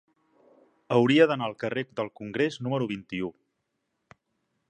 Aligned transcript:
Hauria 0.95 1.27
d'anar 1.31 1.49
al 1.49 1.53
carrer 1.65 1.83
del 1.99 2.09
Congrés 2.21 2.59
número 2.69 2.89
vint-i-u. 2.95 3.31